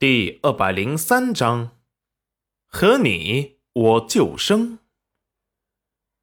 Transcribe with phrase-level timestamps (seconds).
[0.00, 1.72] 第二百零三章，
[2.68, 4.78] 和你我就生。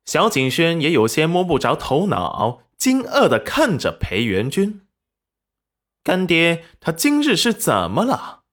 [0.05, 4.87] 小景轩也有些摸不着头脑，惊愕的看着裴元君。
[6.03, 8.43] 干爹，他今日是怎么了？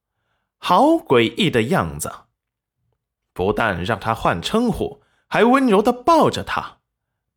[0.59, 2.13] 好诡异的样子！
[3.33, 6.79] 不但让他换称呼，还温柔的抱着他，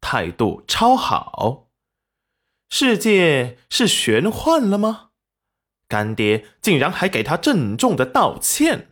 [0.02, 1.68] 态度超好。
[2.68, 5.12] 世界是玄幻了吗？
[5.96, 8.92] 干爹竟然还给他郑重的道歉。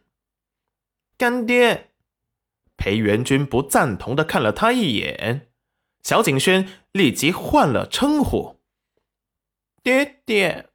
[1.18, 1.92] 干爹，
[2.78, 5.52] 裴元君不赞同的看了他一眼。
[6.02, 8.62] 小景轩立即换了称呼。
[9.84, 10.70] 爹爹。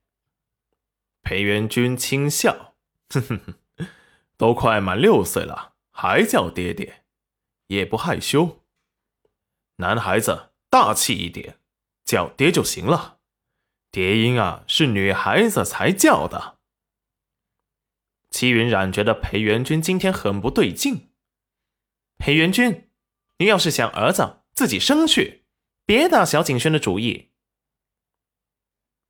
[1.22, 2.74] 裴元君轻笑，
[3.08, 3.86] 哼哼哼，
[4.36, 7.04] 都快满六岁了，还叫爹爹，
[7.68, 8.62] 也不害羞。
[9.76, 11.58] 男孩子大气一点，
[12.04, 13.17] 叫爹就行了。
[13.90, 16.58] 蝶音啊，是女孩子才叫的。
[18.30, 21.08] 齐云冉觉得裴元君今天很不对劲。
[22.18, 22.90] 裴元君，
[23.38, 25.44] 你要是想儿子，自己生去，
[25.86, 27.30] 别打小景轩的主意。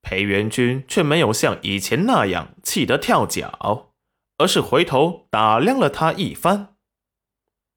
[0.01, 3.93] 裴元君却没有像以前那样气得跳脚，
[4.37, 6.77] 而是回头打量了他一番。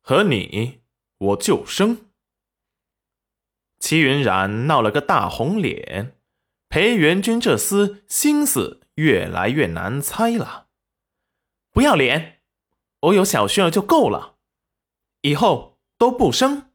[0.02, 0.82] 和你，
[1.18, 2.12] 我就生。
[3.80, 6.21] 齐云冉闹了个大红脸。
[6.72, 10.68] 裴元君这厮心思越来越难猜了。
[11.74, 12.40] 不要脸，
[13.02, 14.38] 我有小轩儿就够了，
[15.20, 16.72] 以后都不生。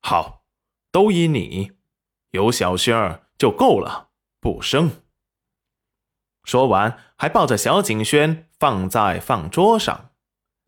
[0.00, 0.44] 好，
[0.90, 1.70] 都依你，
[2.32, 4.90] 有小轩儿就够了，不生。
[6.42, 10.10] 说完，还抱着小景轩放在饭桌上，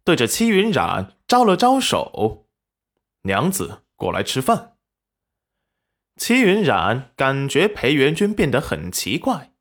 [0.05, 2.47] 对着戚云染招了招手
[3.22, 4.75] ：“娘子，过来吃饭。”
[6.17, 9.53] 齐云冉感觉裴元君变得很奇怪，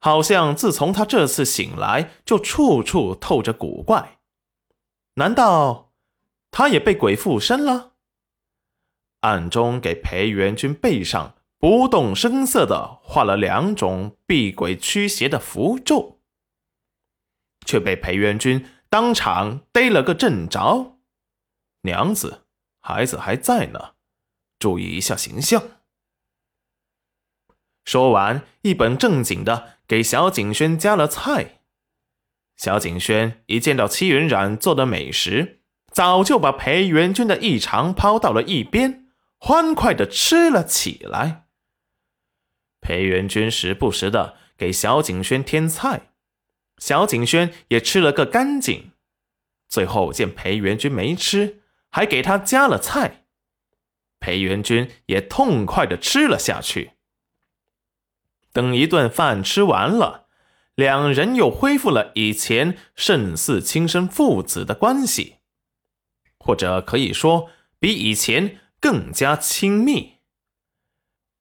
[0.00, 4.18] 好像自从他这次醒来，就处处透着古怪。
[5.14, 5.92] 难道
[6.50, 7.92] 他也被鬼附身了？
[9.20, 16.20] 暗中给裴元君背上不动声色的画了两种避鬼驱邪的符咒，
[17.64, 20.98] 却被裴元君当场逮了个正着。
[21.82, 22.44] 娘子，
[22.80, 23.93] 孩子还在呢。
[24.58, 25.62] 注意一下形象。
[27.84, 31.60] 说完，一本正经的给小景轩夹了菜。
[32.56, 35.60] 小景轩一见到戚云染做的美食，
[35.92, 41.46] 早就把裴元君的异常抛到了一边，欢快的吃了起来。
[42.80, 46.12] 裴元君时不时的给小景轩添菜，
[46.78, 48.92] 小景轩也吃了个干净。
[49.68, 53.23] 最后见裴元君没吃，还给他加了菜。
[54.24, 56.92] 裴元君也痛快的吃了下去。
[58.54, 60.28] 等一顿饭吃完了，
[60.74, 65.36] 两人又恢复了以前胜似亲生父子的关系，
[66.38, 70.14] 或者可以说比以前更加亲密。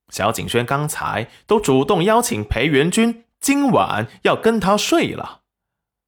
[0.10, 5.44] 小景轩刚才都主动邀请裴元君今晚要跟他睡了，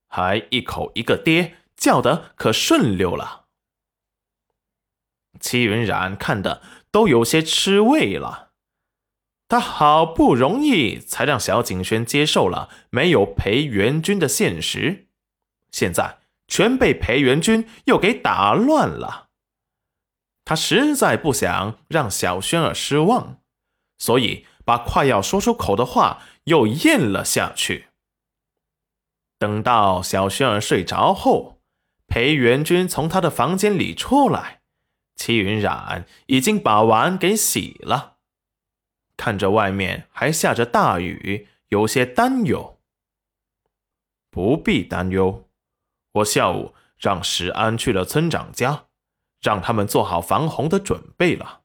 [0.07, 3.44] 还一口一个爹叫的可顺溜了。
[5.39, 8.51] 戚云染看的都有些吃味了，
[9.47, 15.07] 他好不容易才让小景轩接受了没有裴元君的现实，
[15.71, 19.27] 现在全被裴元君又给打乱了。
[20.43, 23.39] 他实在不想让小轩儿失望，
[23.97, 27.87] 所以把快要说出口的话又咽了下去。
[29.37, 31.59] 等到小轩儿睡着后，
[32.07, 34.61] 裴元君从他的房间里出来。
[35.15, 38.17] 齐云染已经把碗给洗了，
[39.15, 42.79] 看着外面还下着大雨，有些担忧。
[44.29, 45.49] 不必担忧，
[46.11, 48.87] 我下午让石安去了村长家，
[49.41, 51.61] 让他们做好防洪的准备了。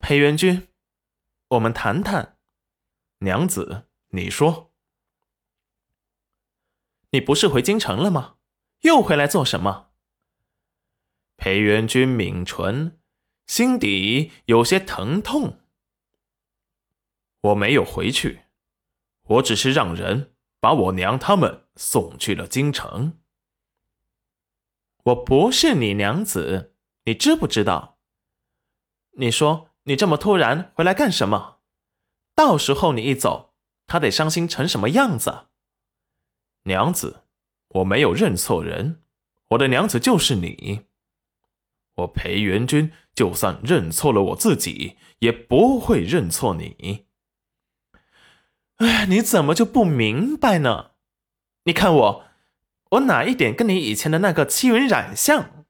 [0.00, 0.66] 裴元君，
[1.50, 2.36] 我们谈谈。
[3.18, 4.72] 娘子，你说，
[7.10, 8.36] 你不是回京城了吗？
[8.80, 9.89] 又回来做什么？
[11.40, 13.00] 裴元君抿唇，
[13.46, 15.58] 心底有些疼痛。
[17.40, 18.40] 我没有回去，
[19.22, 23.18] 我只是让人把我娘他们送去了京城。
[25.04, 26.74] 我不是你娘子，
[27.06, 27.98] 你知不知道？
[29.12, 31.60] 你说你这么突然回来干什么？
[32.34, 33.54] 到时候你一走，
[33.86, 35.46] 他得伤心成什么样子？
[36.64, 37.22] 娘子，
[37.68, 39.02] 我没有认错人，
[39.48, 40.89] 我的娘子就是你。
[42.00, 47.06] 我裴元君就算认错了我自己，也不会认错你。
[48.76, 50.92] 哎，你怎么就不明白呢？
[51.64, 52.24] 你看我，
[52.92, 55.66] 我哪一点跟你以前的那个戚云染像？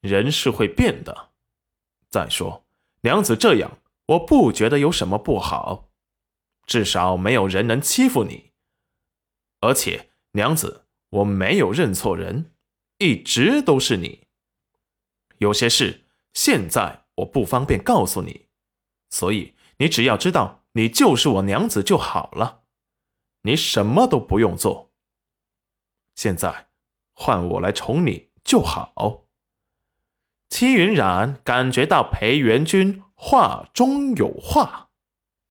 [0.00, 1.30] 人是会变的。
[2.08, 2.64] 再说，
[3.00, 5.90] 娘子这样，我不觉得有什么不好，
[6.64, 8.52] 至少没有人能欺负你。
[9.60, 12.52] 而且，娘子，我没有认错人，
[12.98, 14.27] 一直都是你。
[15.38, 18.46] 有些事现在我不方便告诉你，
[19.10, 22.62] 所以你只要知道你就是我娘子就好了，
[23.42, 24.92] 你什么都不用做。
[26.14, 26.68] 现在
[27.12, 29.24] 换我来宠你就好。
[30.48, 34.87] 戚云染感觉到裴元君话中有话。